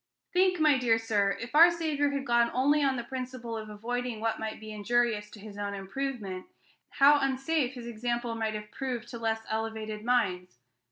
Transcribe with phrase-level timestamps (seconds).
[0.33, 4.19] Think, my dear sir, if our Saviour had gone only on the principle of avoiding
[4.19, 6.47] what might be injurious to his own improvement,
[6.89, 10.57] how unsafe his example might have proved to less elevated minds.